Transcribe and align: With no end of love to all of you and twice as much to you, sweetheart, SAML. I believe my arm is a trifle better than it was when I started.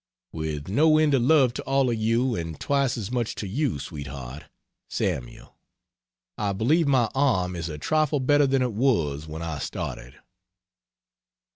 With 0.31 0.67
no 0.67 0.97
end 0.97 1.13
of 1.13 1.21
love 1.21 1.53
to 1.53 1.63
all 1.65 1.91
of 1.91 1.95
you 1.95 2.35
and 2.35 2.59
twice 2.59 2.97
as 2.97 3.11
much 3.11 3.35
to 3.35 3.47
you, 3.47 3.77
sweetheart, 3.77 4.45
SAML. 4.89 5.55
I 6.39 6.53
believe 6.53 6.87
my 6.87 7.07
arm 7.13 7.55
is 7.55 7.69
a 7.69 7.77
trifle 7.77 8.19
better 8.19 8.47
than 8.47 8.63
it 8.63 8.73
was 8.73 9.27
when 9.27 9.43
I 9.43 9.59
started. 9.59 10.15